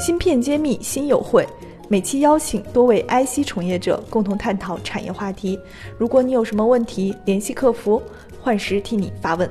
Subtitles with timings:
[0.00, 1.44] 芯片揭秘新友会，
[1.90, 5.60] 每期邀请多位 IC 从业者共同探讨产业话题。
[5.98, 8.00] 如果你有什么问题，联系客服，
[8.42, 9.46] 幻时替你发问。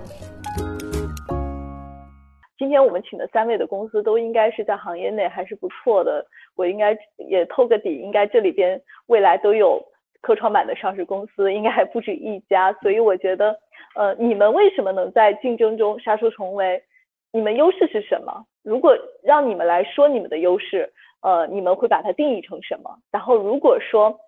[2.57, 6.25] 今天我们请的三位的公司都应该是在行业内还是不错的，
[6.55, 9.79] 我应该也透个底，应该这里边未来都有
[10.20, 13.55] 科创板的上市公司，应该还不止一家，所以我觉得，
[13.95, 16.81] 呃，你们为什么能在竞争中杀出重围？
[17.32, 18.46] 你们优势是什么？
[18.64, 20.91] 如果让你们来说你们的优势，
[21.21, 22.97] 呃，你们会把它定义成什么？
[23.11, 24.19] 然后如果说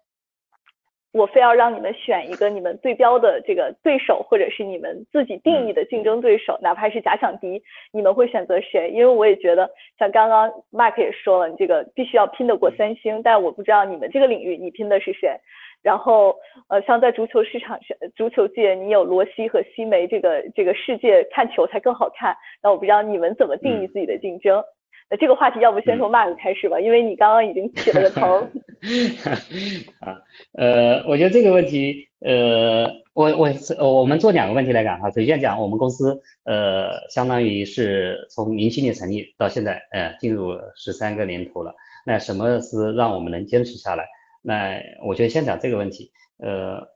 [1.14, 8.90] 我非要让你们选一个你们对标的这个对手，或者是你们自己定义的竞争对手，哪怕是假想敌，你们会选择谁？
[8.92, 15.38] 因为我也觉得，像刚刚 Mark 也说了，你这个必须要拼得过三星，但我不知道你们这个领域你拼的是谁。
[15.82, 16.36] 然后，
[16.68, 22.36] 呃，像在足球市场上，足球界你有罗西和西梅，这个这个世界看球才更好看。
[22.62, 24.64] 那我不知道你们怎么定义自己的竞争？
[25.10, 28.38] 那这个话题要不先从 Mark 开始吧，因为你刚刚已经起了个头。
[30.00, 30.22] 啊，
[30.54, 35.10] 呃，我觉得这个问题，呃，我我我们做两个问题来讲哈。
[35.12, 41.74] 首先讲我们公司，呃，相当于是从零七年成立到现在，呃，进入十三个年头了。
[42.06, 44.06] 那什么是让我们能坚持下来？
[44.42, 46.88] 那我觉得先讲这个问题，呃，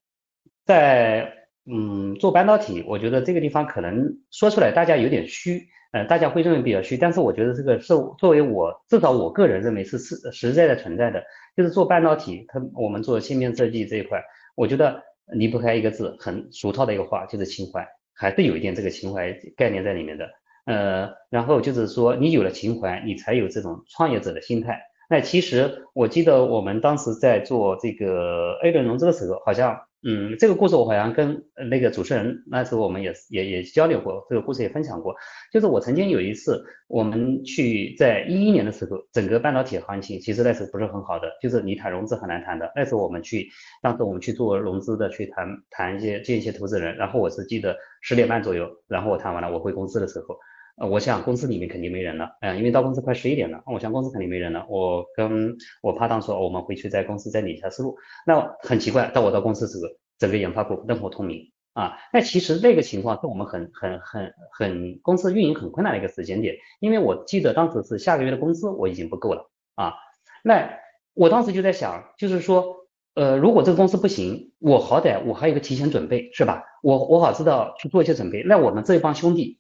[0.66, 1.32] 在
[1.66, 11.23] 嗯做半导体，我觉得这个地方可能说出来大家有点虚，呃，大家会认为比较虚，但是我觉得这个是作为我至少我个人认为是实实在的存在的，
[11.56, 14.23] 就是做半导体，它我们做芯片设计这一块，
[14.56, 20.30] 我觉得离不开一个字，很俗套的一个话，就是情怀，还是有一点这个情怀概念在里面的，
[20.66, 24.82] 呃，然后就是说你有了情怀，你才有这种创业者的心态。
[25.09, 35.16] 那其实我记得我们当时在做这个 A 轮融资的时候，好像，嗯，这个故事我好像跟那个主持人那时候我们也也也交流过，这个故事也分享过。
[35.52, 42.72] 就是我曾经有一次，我们去在一一年的时候，整个半导体行情其实那时候不是很好的，就是你谈融资很难谈的。
[42.76, 43.48] 那时候我们去，
[43.81, 50.36] 当时我们去做融资的，去谈谈一些见一些投资人，然后我是记得十点半左右，然后我谈完了，我回公司的时候。
[50.77, 54.65] 呃，我想公司里面肯定没人了，嗯，因为到公司快十一点了，我想公司肯定没人了。
[54.69, 57.95] 我跟我拍档说，我们回去在公司再理一下思路。
[58.27, 59.77] 那很奇怪，到我到公司时，
[60.19, 61.93] 整个研发部灯火通明啊。
[62.11, 69.93] 那其实那个情况是我们很很很很公司运营很困难的一个时间点，因为我记得当时是下个月的工资我已经不够了啊。
[70.43, 70.69] 那
[71.13, 72.65] 我当时就在想，就是说，
[73.13, 76.65] 呃，如果这个公司不行，我好歹我还有个提前准备，是吧？
[76.83, 78.43] 我我好知道去做一些准备。
[78.43, 79.57] 那我们这一帮兄弟。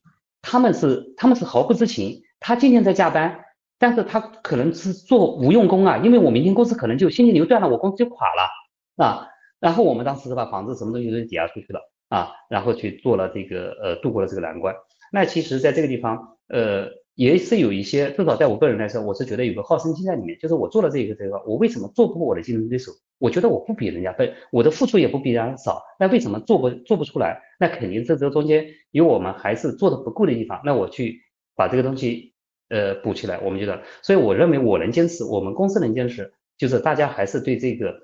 [0.47, 3.43] 他们是他们是毫不知情，他今天在加班，
[3.79, 9.27] 但是他可能是做无用功啊，因为我明天公司可能就现金流断了，我公司就垮了啊。
[9.59, 11.79] 然后我们当时是把房子什么东西都抵押出去了
[12.09, 14.75] 啊，然后去做了这个呃度过了这个难关。
[15.11, 22.91] 那其实在这个地方呃也是有一些，至少在我个人来说，我是觉得有个好胜心在里面，就是我做了这个这个，我为什么做不过我的竞争对手？
[23.17, 27.41] 我觉得我不比人家笨，我的付出也不比人家少，那为什么做不做不出来？
[27.57, 30.61] 那肯定是这中间有我们还是做的不够的地方。
[30.65, 31.21] 那我去
[31.55, 32.33] 把这个东西
[32.67, 37.95] 呃补起来，我们觉得，所以我认为我能坚持，我们公司能坚持，就是大家还是对这个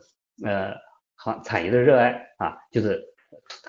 [0.45, 0.73] 呃
[1.15, 3.03] 行产业的热爱啊，就是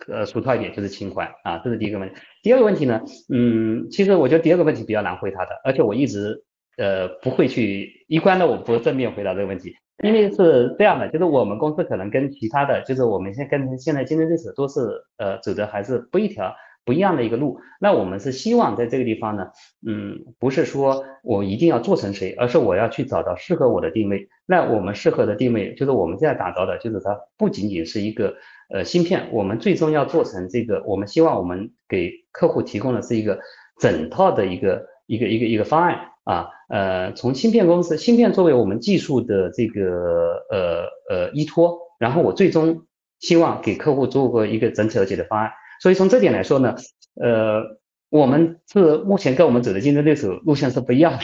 [0.06, 2.14] 呃俗套一点就是情怀啊，这是第一个问题。
[2.42, 3.00] 第二个问题呢，
[3.32, 6.44] 嗯，其实我觉得第二个问题比较难回答的，而且我一直
[6.76, 9.74] 呃不会去一贯的我不正面回答这个问题。
[10.02, 14.80] 因为是这样的，就是我们公司可能跟其他的就是我们现跟现在竞争对手都是
[15.18, 16.52] 呃走的还是不一条
[16.84, 17.60] 不一样的一个路。
[17.80, 19.48] 那我们是希望在这个地方呢，
[19.86, 24.28] 嗯，不是说我一定要做成谁，而是我要去找到适合我的定位。
[24.46, 28.34] 那我们适合的定位就是我们现在打造的，就是它不仅仅是一个
[28.72, 33.38] 呃芯片，我们最终要做成这个，我们希望我们给客户提供的是一个
[33.80, 36.08] 整套的一个一个一个一个方案。
[36.24, 42.86] 啊，呃，从芯片公司，芯片作为我们技术的这个呃呃依托，然后我最终
[43.18, 45.50] 希望给客户做个一个整体而解的方案。
[45.82, 46.76] 所以从这点来说呢，
[47.20, 47.60] 呃，
[48.08, 51.18] 我们是目前跟我们走的竞争对手路线是不一样的。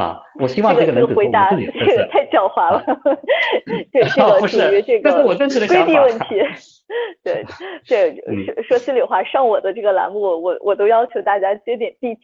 [0.00, 2.84] 啊，我希望这个能回答， 这个太狡猾了。
[3.90, 6.40] 对，这个 属于这个规避问题。
[7.24, 7.44] 对，
[7.84, 8.14] 这
[8.54, 12.20] 说说心里话，上我的这个栏目，我我都要求大家接点地气，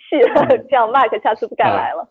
[0.70, 2.08] 这样 Mark 下次不敢来了。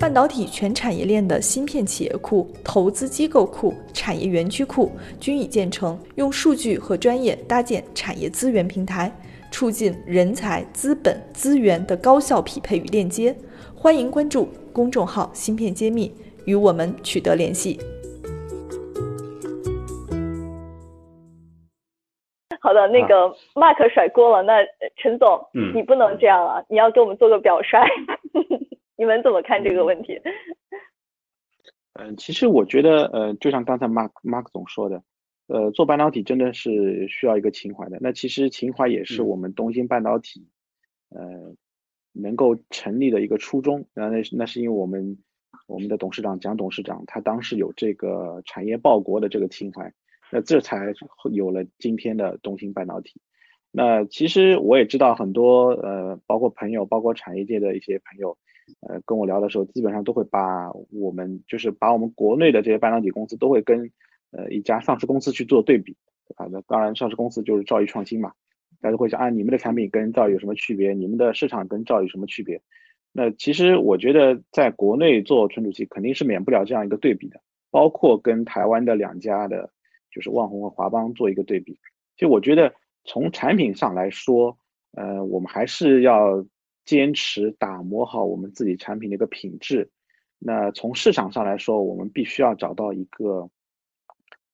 [0.00, 9.12] 半导体全产业链的芯片企业库、投资机构库、产业园区库均已建成，用数据和专业搭建产业资源平台，
[9.50, 13.36] 促进人才、资本、资源的高效匹配与链接。
[13.76, 16.10] 欢迎关注公众号“芯片揭秘”，
[16.46, 17.78] 与我们取得联系。
[22.62, 24.54] 好的，那个 Mark 甩锅了，那
[24.96, 27.78] 陈总，你不能这样啊，你要给我们做个表率。
[29.00, 30.20] 你们怎么看这个问题？
[31.94, 35.02] 嗯，其实我觉得，呃，就像刚才 Mark Mark 总说的，
[35.46, 37.96] 呃，做半导体真的是需要一个情怀的。
[38.02, 40.46] 那其实情怀也是我们东芯半导体，
[41.08, 41.54] 呃，
[42.12, 43.86] 能够成立的一个初衷。
[43.94, 45.16] 那那那是因为我们
[45.66, 49.90] 我们的董事长蒋董事长他当时有这个产业报国的这个情怀，
[50.30, 50.92] 那这才
[51.32, 53.18] 有了今天的东芯半导体。
[53.70, 58.36] 那其实我也知道很多，呃，包括朋友，包括产业界的一些朋友。
[59.10, 63.90] 跟我聊的时候，基本上都会把我们就是把我们国内的这些半导体公司都会跟
[64.30, 65.96] 呃一家上市公司去做对比，
[66.36, 68.32] 啊，那当然上市公司就是兆易创新嘛，
[68.80, 70.92] 大家会想啊，你们的产品跟兆易有什么区别？
[70.92, 72.62] 你们的市场跟兆易有什么区别？
[73.10, 77.40] 那其实我觉得在国内做存储器肯定是免不了这样一个对比的，
[77.72, 79.72] 包括跟台湾的两家的，
[80.12, 81.72] 就是旺宏和华邦做一个对比。
[82.14, 82.72] 其实我觉得
[83.04, 84.56] 从产品上来说，
[84.92, 86.46] 呃，我们还是要。
[86.84, 89.90] 坚持打磨好我们自己产品的一个品质。
[90.38, 93.50] 那从市场上来说，我们必须要找到一个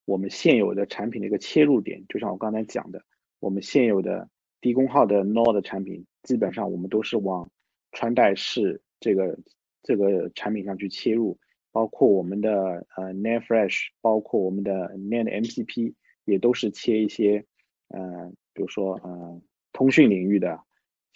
[0.04, 2.04] 我们现有的产品的一个切入点。
[2.08, 3.02] 就像我刚才讲的，
[3.38, 4.28] 我们现有的
[4.60, 7.48] 低功耗的 NOR 产品，基本上我们都是往
[7.92, 9.38] 穿戴式这个
[9.82, 11.38] 这个产品上去切入，
[11.70, 15.94] 包括我们的呃 NAND Flash，包括我们的 NAND MCP，
[16.24, 17.44] 也都是切一些
[17.88, 19.40] 呃，比如说呃
[19.72, 20.60] 通讯领域的。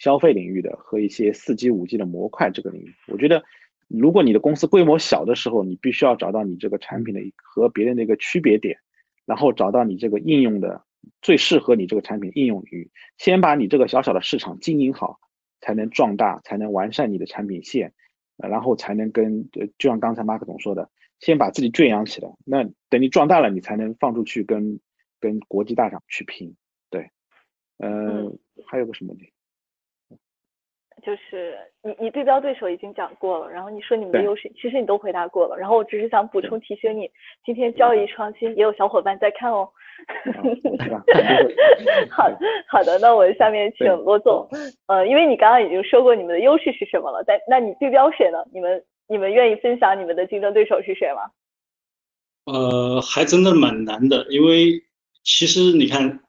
[0.01, 3.43] 消费领域的和一些四 G、五 G 的模块这个领域，我觉得，
[3.87, 8.79] 如果你的公司规模小的时候，你必须要找到你这个产品的和别人的一个区别点，
[9.27, 10.83] 然后找到你这个应用的
[11.21, 12.89] 最适合你这个产品应用领域，
[13.19, 15.19] 先把你这个小小的市场经营好，
[15.59, 17.93] 才能壮大，才能完善你的产品线，
[18.37, 20.89] 然后才能跟就像刚才马克总说的，
[21.19, 24.79] 先把自己圈养起来，那等你壮大了，你才能放出去跟
[25.19, 26.55] 跟国际大厂去拼。
[26.89, 27.11] 对，
[27.77, 29.13] 嗯，还有个什么？
[31.01, 35.57] 就是你你对标对手已经讲过了，然后你说你们的优势，其实你都回答过了。
[35.57, 37.09] 然后我只是想补充提醒你，
[37.45, 39.69] 今天交易创新也有小伙伴在看哦。
[42.09, 42.27] 好
[42.67, 44.47] 好的，那我下面请罗总，
[44.87, 48.43] 呃，因为你刚刚已经说过你们的优势是什么了，但那你对标谁呢？
[48.51, 51.29] 你们你们愿意分享你们的竞争对手是谁吗？
[52.45, 54.81] 呃，还真的蛮难的，因为
[55.23, 56.21] 其实你看，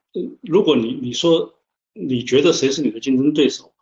[0.43, 1.55] 如果你你说
[1.93, 3.72] 你觉得谁是你的竞争对手？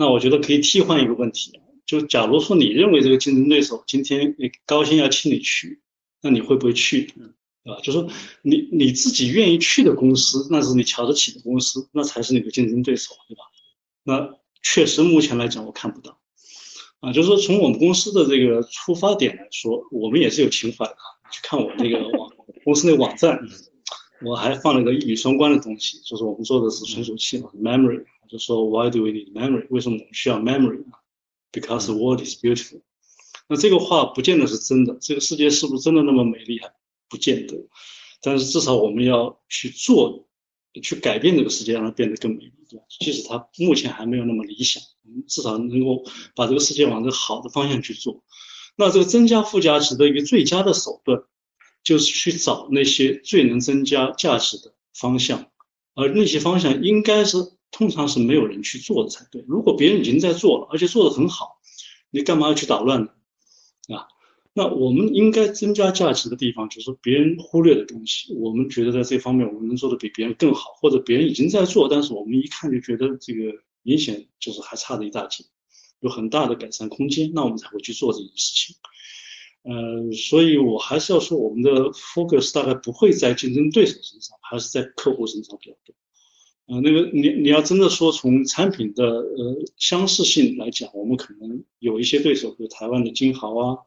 [0.00, 5.82] 那我觉得可以替换一个问题，就假如说你认为这个竞争对手今天高薪要请你去，
[6.22, 7.12] 那你会不会去？
[7.64, 8.08] 啊，就说
[8.40, 13.42] 你你自己愿意去的公司，那是你瞧得起的公司，那才是你的竞争对手，对吧？
[14.02, 16.18] 那确实目前来讲我看不到，
[17.00, 20.96] 啊，就是说从我们公司的这个出发点来说，我们也是有情怀的。
[21.30, 22.32] 去看我那个网
[22.64, 23.38] 公司那网站，
[24.24, 28.02] 我还放了个一语双关的东西，就是我们做的是存储器嘛，memory。
[28.30, 29.66] 就说 Why do we need memory？
[29.70, 30.92] 为什么我们需要 memory 呢
[31.50, 32.82] ？Because the world is beautiful。
[33.48, 36.72] 那这个话不见得是真的，这个世界是不是真的那么美丽还
[37.08, 37.56] 不见得。
[38.22, 40.28] 但是至少我们要去做，
[40.80, 42.84] 去改变这个世界，让它变得更美丽，对吧？
[43.00, 46.04] 即使它目前还没有那么理想，我们至少能够
[46.36, 48.22] 把这个世界往这个好的方向去做。
[48.76, 51.24] 那这个增加附加值的一个最佳的手段，
[51.82, 55.50] 就是去找那些最能增加价值的方向，
[55.94, 57.38] 而那些方向应该是。
[57.70, 59.44] 通常是没有人去做的才对。
[59.46, 61.60] 如果别人已经在做了，而且做得很好，
[62.10, 63.08] 你干嘛要去捣乱呢？
[63.96, 64.08] 啊，
[64.52, 73.52] 那我们应该增加价值的地方，就是别人忽略的东西，我们觉得在这方面我们能做的比别人更好，或者别人已经在做，但是我们一看就觉得这个
[73.82, 75.44] 明显就是还差了一大截，
[76.00, 78.76] 有很大的改善空间，那我们才会去做这件事情。
[79.62, 85.94] 呃，所以我还是要说，我们的 focus 大概不会在竞争对手身上，还是在客户身上比较多。
[86.70, 93.78] 啊，那个你你要真的说从产品的呃相似性来讲，我们可能有一些对手，比如台湾的金豪啊、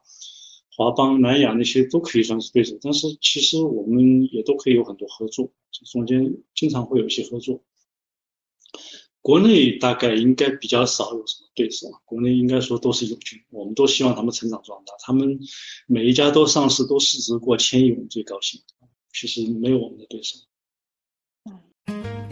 [0.76, 5.50] 华邦、南亚那些都可以算是对手，但是其实我们也都可以有很多合作，
[5.90, 7.64] 中间经常会有一些合作。
[9.22, 15.40] 国内大概应该比较少有什么对手，国内应该说都是友军，我们都希望他们成长壮大，他们
[15.86, 18.60] 每一家都上市，都市值过千亿，我们最高兴。
[19.14, 20.36] 其实没有我们的对手。